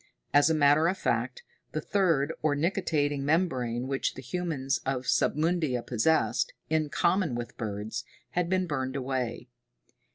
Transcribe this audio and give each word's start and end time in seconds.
As 0.33 0.49
a 0.49 0.55
matter 0.55 0.87
of 0.87 0.97
fact, 0.97 1.43
the 1.73 1.79
third, 1.79 2.33
or 2.41 2.55
nictitating 2.55 3.23
membrane, 3.23 3.87
which 3.87 4.15
the 4.15 4.23
humans 4.23 4.79
of 4.83 5.03
Submundia 5.05 5.83
possessed, 5.85 6.53
in 6.71 6.89
common 6.89 7.35
with 7.35 7.55
birds, 7.55 8.03
had 8.31 8.49
been 8.49 8.65
burned 8.65 8.95
away. 8.95 9.47